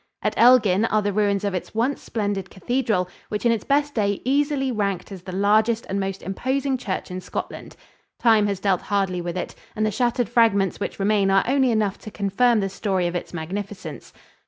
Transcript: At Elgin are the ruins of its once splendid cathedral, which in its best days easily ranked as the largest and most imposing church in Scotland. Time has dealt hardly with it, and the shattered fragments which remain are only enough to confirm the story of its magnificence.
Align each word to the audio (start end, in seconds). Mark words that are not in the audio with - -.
At 0.23 0.33
Elgin 0.35 0.85
are 0.85 1.03
the 1.03 1.13
ruins 1.13 1.43
of 1.43 1.53
its 1.53 1.75
once 1.75 2.01
splendid 2.01 2.49
cathedral, 2.49 3.07
which 3.29 3.45
in 3.45 3.51
its 3.51 3.63
best 3.63 3.93
days 3.93 4.19
easily 4.25 4.71
ranked 4.71 5.11
as 5.11 5.21
the 5.21 5.31
largest 5.31 5.85
and 5.89 5.99
most 5.99 6.23
imposing 6.23 6.75
church 6.75 7.11
in 7.11 7.21
Scotland. 7.21 7.75
Time 8.17 8.47
has 8.47 8.59
dealt 8.59 8.81
hardly 8.81 9.21
with 9.21 9.37
it, 9.37 9.53
and 9.75 9.85
the 9.85 9.91
shattered 9.91 10.27
fragments 10.27 10.79
which 10.79 10.97
remain 10.97 11.29
are 11.29 11.43
only 11.47 11.69
enough 11.69 11.99
to 11.99 12.09
confirm 12.09 12.61
the 12.61 12.69
story 12.69 13.05
of 13.05 13.13
its 13.13 13.31
magnificence. 13.31 14.11